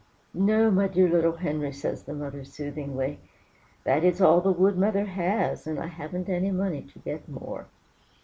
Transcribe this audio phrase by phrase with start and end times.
[0.33, 3.19] "No, my dear little Henry," says the mother soothingly,
[3.83, 7.67] "that is all the wood mother has, and I haven't any money to get more."